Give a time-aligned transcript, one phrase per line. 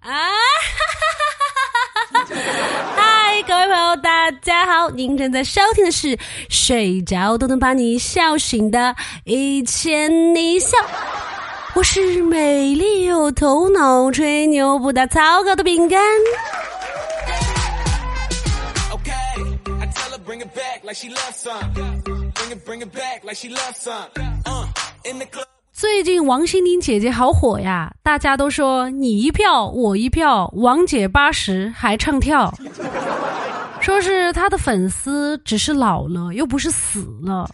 [0.00, 0.30] 啊！
[2.96, 4.88] 嗨，各位朋友，大家好！
[4.90, 6.16] 您正在收听的是
[6.48, 8.94] 《睡着都能把你笑醒的
[9.24, 10.78] 一千你笑》，
[11.74, 16.00] 我是美丽有头脑、吹牛不打草稿的饼干。
[25.80, 32.52] 最近王心凌姐姐好火呀，大家都说你一票我一票，王姐八十还唱跳，
[33.80, 37.48] 说是她的粉丝只是老了，又不是死了。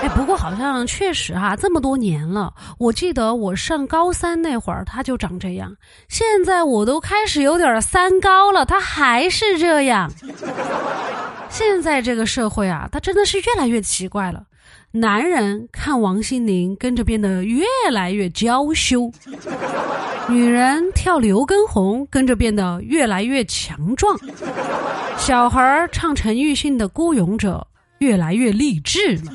[0.00, 5.70] 哎，不过好像确实哈，这么多年了，我记得我上高三那会儿她就长这样，
[6.08, 10.10] 现在我都开始有点三高了，她还是这样。
[11.48, 14.42] 现在这个社会啊，它真的是越来越奇怪了。
[14.92, 19.10] 男人看王心凌跟着变得越来越娇羞，
[20.28, 24.18] 女人跳刘畊宏跟着变得越来越强壮，
[25.18, 27.66] 小孩唱陈奕迅的《孤勇者》
[27.98, 29.32] 越来越励志了。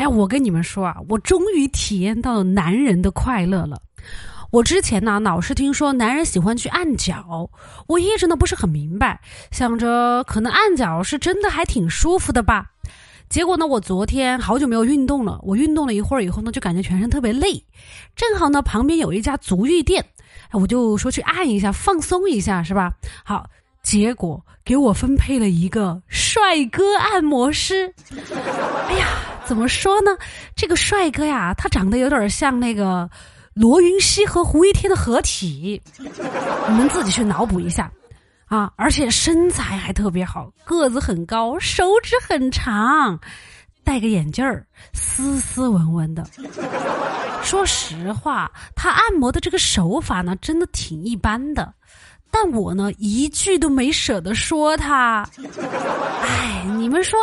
[0.00, 3.78] 哎，我跟你们说啊，我终于体验到了男人的快乐了。
[4.50, 7.50] 我之前呢，老是听说男人喜欢去按脚，
[7.86, 9.20] 我一直呢不是很明白，
[9.50, 12.64] 想着可能按脚是真的还挺舒服的吧。
[13.28, 17.62] 结果呢，我昨天好久没有运动了，我运动了一会儿以后呢，就感觉全身特别累。
[18.16, 20.02] 正好呢，旁边有一家足浴店，
[20.52, 22.90] 我就说去按一下，放松一下，是吧？
[23.22, 23.46] 好，
[23.82, 27.92] 结果给我分配了一个帅哥按摩师。
[28.88, 29.06] 哎呀，
[29.50, 30.16] 怎么说呢？
[30.54, 33.10] 这个帅哥呀，他长得有点像那个。
[33.52, 37.90] 罗云熙和胡一天的合体，你们自己去脑补一下
[38.46, 38.72] 啊！
[38.76, 43.18] 而且身材还特别好，个子很高，手指很长，
[43.82, 46.24] 戴个眼镜儿，斯斯文文的。
[47.42, 51.74] 说实话，他按摩的这个手法呢，真的挺一般的，
[52.30, 55.28] 但我呢一句都没舍得说他。
[56.22, 57.18] 哎，你们说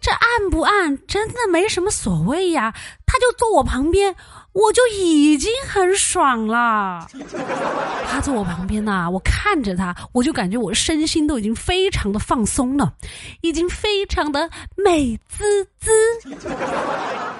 [0.00, 2.74] 这按不按，真的没什么所谓呀？
[3.06, 4.14] 他就坐我旁边。
[4.52, 7.06] 我就已经很爽了，
[8.08, 12.90] 他坐我旁边呐，我看着他，我就感觉我身心都已经非常的放松了，
[13.42, 15.90] 已经非常的美滋滋。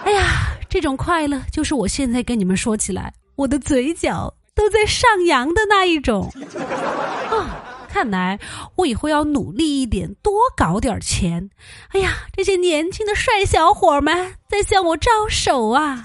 [0.05, 6.33] 哎呀，这种快乐就是我现在跟你们说起来，我的嘴角都在上扬的那一种
[7.31, 7.63] 啊。
[7.89, 8.39] 看来
[8.75, 11.49] 我以后要努力一点，多搞点钱。
[11.93, 16.05] 哎呀，这些年轻的帅小伙们在向我招手啊！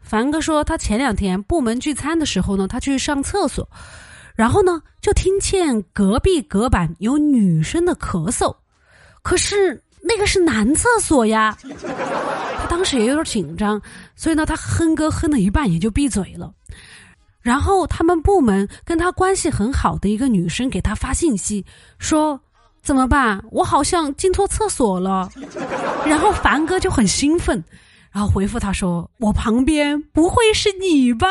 [0.00, 3.68] 凡哥说，他前两天部门聚餐的时候呢，他去上厕所，
[4.36, 8.54] 然后呢，就听见隔壁隔板有女生的咳嗽，
[9.26, 11.58] 可是那个是男厕所呀。
[12.58, 13.82] 他当时也有点紧张，
[14.14, 16.52] 所以呢，他哼歌哼了一半也就闭嘴了。
[17.42, 21.64] 然后他们部门跟他关系很好的一个女生给他发信息
[21.98, 22.40] 说
[22.84, 23.42] ：“怎么办？
[23.50, 25.28] 我好像进错厕所了。”
[26.06, 27.64] 然后凡哥就很兴奋，
[28.12, 31.26] 然后回复他说：“我旁边不会是你吧？”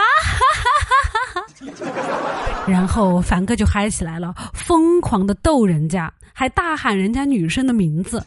[2.67, 8.23] 然后凡哥就嗨起来了，疯狂的逗人家，还大喊人家女生的名字。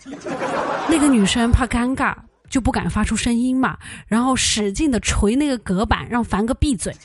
[0.88, 2.14] 那个女生怕尴尬。
[2.50, 3.76] 就不敢发出声音嘛，
[4.06, 6.96] 然后使劲的捶那个隔板，让凡哥闭嘴。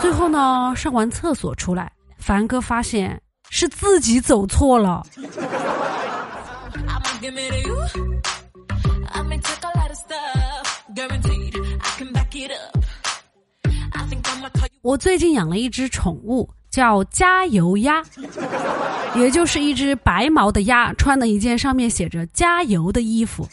[0.00, 3.20] 最后呢，上完厕所出来，凡哥发现
[3.50, 5.04] 是自己走错了。
[14.88, 16.48] 我最近养了一只宠物。
[16.70, 18.02] 叫加油鸭，
[19.16, 23.48] 也就是一只白毛的鸭，穿了一件上面写着“加油”的衣服。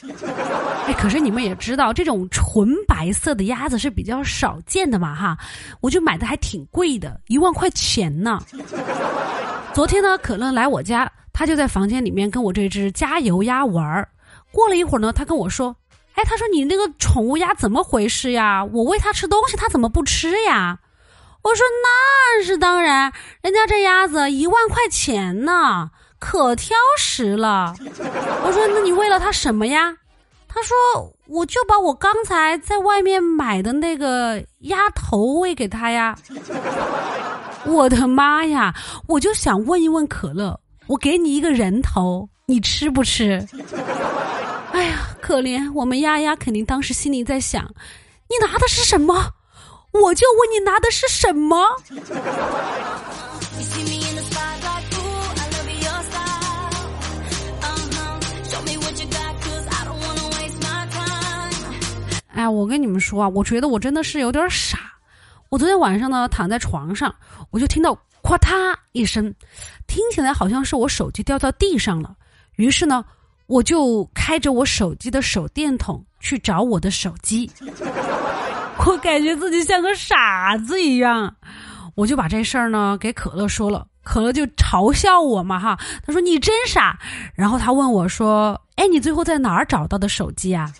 [0.86, 5.38] 哎，可是你们也知道，这种纯白色的鸭子是比较少见的嘛，哈，
[5.80, 8.38] 我就买的还挺贵的，一万块钱呢。
[9.74, 14.08] 昨天呢，可乐来我家，他就在房间里面跟我这只加油鸭玩儿。
[14.52, 15.74] 过了一会儿呢，他跟我说
[16.16, 18.64] ：“哎，他说你那个宠物鸭怎么回事呀？
[18.74, 20.78] 我喂它吃东西，它怎么不吃呀？”
[21.46, 23.14] 我说那是当然，
[23.44, 27.76] 人家这鸭子一万块钱呢，可挑食了。
[28.44, 29.96] 我说那你喂了它什么呀？
[30.48, 30.76] 他说
[31.28, 36.18] 我就把我刚才在外面买的那个鸭头喂给他呀。
[37.66, 38.74] 我的妈呀！
[39.08, 43.46] 我就想问一问可乐，我给你一个人头，你吃不吃？
[44.74, 47.64] 哎呀，可怜我们丫丫肯定当时心里在想，
[48.30, 49.35] 你拿的是什么？
[50.02, 51.66] 我就问你拿的是什么？
[62.34, 64.78] 哎，我跟你们说啊，我觉得我真的是有点傻。
[65.50, 67.16] 我昨天晚上呢，躺在床上，
[67.50, 69.34] 我就听到咔嗒一声，
[69.88, 72.14] 听起来好像是我手机掉到地上了。
[72.58, 73.06] 于是呢，
[73.48, 77.50] 我就开着我手机的手电筒去找我的手机。
[78.86, 81.36] 我感觉自己像个傻子一样，
[81.96, 86.98] 我就把这事儿呢给可乐说了，可乐就嘲笑我嘛哈，他说你真傻。
[87.34, 90.72] 然后他问我说：“哎，你最后在哪儿找到的手机啊？”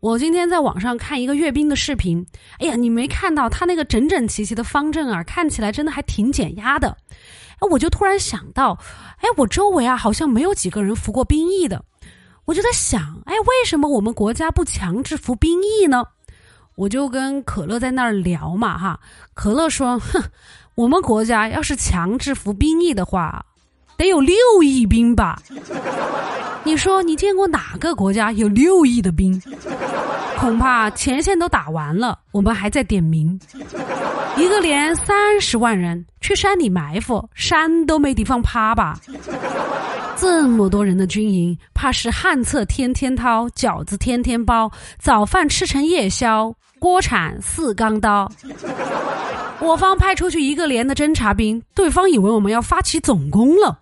[0.00, 2.24] 我今天在网上看一个阅兵的视频，
[2.60, 6.96] 哎呀，你没看到他那个整整齐齐的方阵啊，看起来真的还挺减压的。
[7.60, 8.78] 哎，我就突然想到，
[9.18, 11.84] 哎，我周围啊好像没有几个人服过兵役的，
[12.46, 16.04] 我就在想，哎，为什么我们国家不强制服兵役呢？
[16.76, 19.00] 我就跟可乐在那儿聊嘛，哈，
[19.34, 20.22] 可乐说，哼，
[20.74, 23.44] 我们国家要是强制服兵役的话，
[23.98, 25.42] 得有六亿兵吧？
[26.64, 29.40] 你说你见过哪个国家有六亿的兵？
[30.40, 33.38] 恐怕前线都打完了，我们还在点名。
[34.38, 38.98] 一个连三十万人去山里埋伏，山都没地方趴吧？
[40.16, 48.30] 这么多人的军营，怕是旱厕天天掏，饺子天天包，早饭吃成夜宵，锅铲四钢刀。
[49.60, 53.78] 我方派出去一个连的侦察兵，对方以为我们要发起总攻了，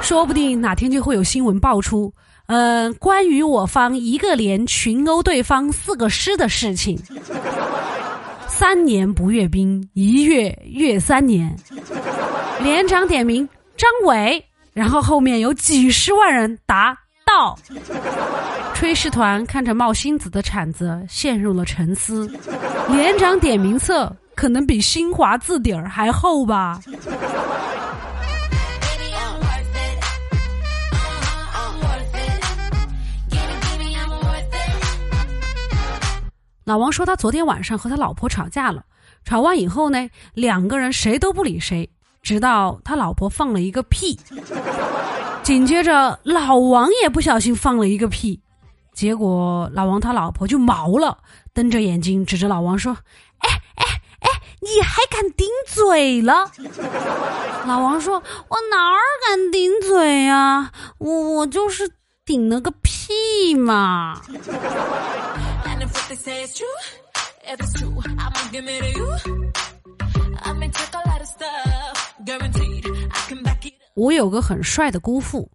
[0.00, 2.12] 说不定哪天就会有新闻爆出。
[2.46, 6.98] 嗯，关于我方一个连群殴对方四个师的事情，
[8.46, 11.54] 三年不阅兵，一阅阅三年。
[12.60, 17.58] 连长点名张伟，然后后面有几十万人答到。
[18.74, 22.30] 炊事团看着冒星子的铲子，陷入了沉思。
[22.88, 26.80] 连长点名册可能比新华字典儿还厚吧。
[36.64, 38.84] 老王说他昨天晚上和他老婆吵架了，
[39.24, 41.90] 吵完以后呢，两个人谁都不理谁，
[42.22, 44.18] 直到他老婆放了一个屁，
[45.42, 48.40] 紧接着老王也不小心放了一个屁，
[48.92, 51.18] 结果老王他老婆就毛了，
[51.52, 52.96] 瞪着眼睛指着老王说
[53.42, 53.84] ：“哎哎
[54.20, 54.28] 哎，
[54.60, 56.48] 你还敢顶嘴了？”
[57.66, 60.70] 老王说：“我哪儿敢顶嘴呀？
[60.98, 61.90] 我我就是
[62.24, 64.20] 顶了个屁屁嘛。”
[73.94, 75.50] 我有个很帅的姑父，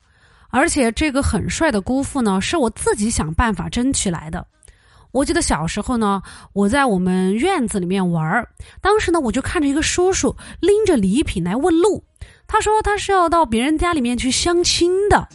[0.50, 4.46] 而且这个很帅的姑父呢，是我自己想办法争取来的。
[5.12, 6.22] 我记得小时候呢，
[6.54, 8.50] 我在我们院子里面玩儿，
[8.82, 12.04] 当时呢，我就看着一个叔叔拎着礼品来问路。
[12.48, 15.28] 他说他是要到别人家里面去相亲的。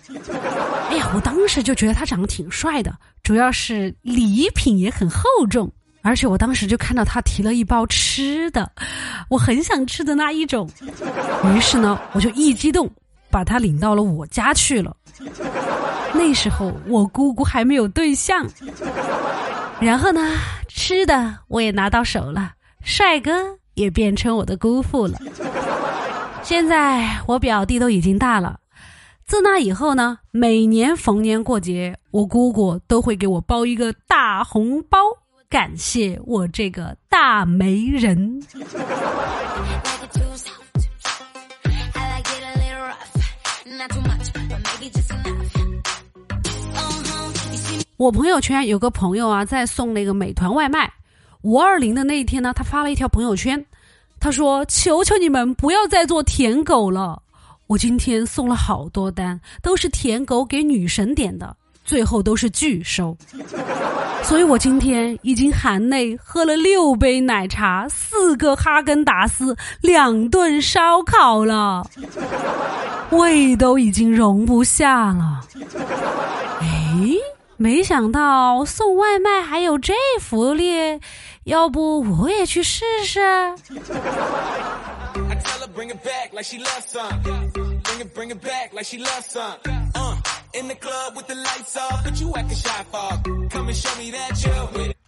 [0.89, 2.93] 哎呀，我当时就觉得他长得挺帅的。
[3.23, 5.71] 主要是礼品也很厚重，
[6.03, 8.69] 而且我当时就看到他提了一包吃的，
[9.29, 10.69] 我很想吃的那一种。
[11.55, 12.91] 于是呢，我就一激动，
[13.31, 14.97] 把他领到了我家去了。
[16.13, 18.45] 那时候我姑姑还没有对象，
[19.81, 22.53] 然后呢，吃的我也拿到手了，
[22.83, 23.31] 帅哥
[23.75, 25.19] 也变成我的姑父了。
[26.43, 28.59] 现在我表弟都已经大了。
[29.25, 34.99] 自那以后呢，每年逢年过节，我姑姑都会给我包一个大红包，
[35.49, 38.43] 感谢我这个大媒人。
[47.97, 50.93] 我朋友圈有个朋友啊，在送那个美团外卖，
[51.43, 53.65] 五二零的那一天呢，他发了一条朋友圈，
[54.23, 57.21] 他说：“求求你们不要再做舔狗了。”
[57.67, 63.17] 我今天送了好多单，都是舔狗给女神点的，最后都是拒收。
[64.23, 71.85] 所以我今天已经含泪喝了六杯奶茶、四个哈根达斯、两顿烧烤了，
[73.11, 75.41] 胃都已经容不下了。
[76.61, 77.09] 哎，
[77.57, 81.01] 没想到送外卖还有这福利，
[81.45, 83.21] 要不我也去试试？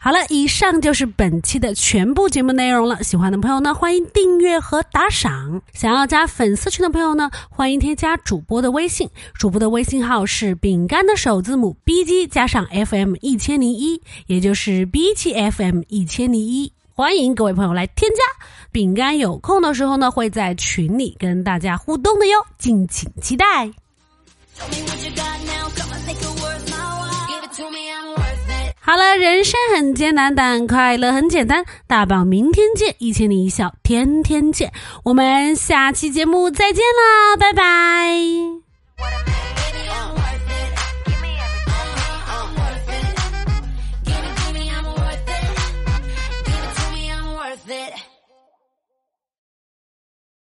[0.04, 3.02] 好了，以上就是本期的全部节目内容了。
[3.02, 5.62] 喜欢的朋友呢，欢迎订阅和打赏。
[5.72, 16.70] 想要加粉丝群的朋友呢，欢迎添加主播的微信，主播的微信号是饼干的首字母 B G 加上 F M 一千零一，也就是 B G F M 一千零一。
[16.92, 18.46] 欢迎各位朋友来添加。
[18.70, 23.72] 饼干有空的时候呢，会在群里跟大家互动的哟，敬请期待。
[28.86, 31.64] 好了，人生很艰难，但快乐很简单。
[31.86, 34.72] 大宝，明天见，一千零一笑，天天见。
[35.04, 39.43] 我们下期节目再见啦，拜拜。